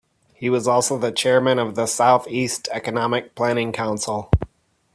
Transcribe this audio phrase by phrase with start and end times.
[0.33, 4.31] He was also the Chairman of the South East Economic Planning Council.